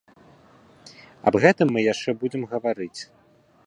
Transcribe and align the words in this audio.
Аб 1.31 1.39
гэтым 1.45 1.67
мы 1.77 1.87
яшчэ 1.93 2.09
будзем 2.25 2.43
гаварыць. 2.57 2.97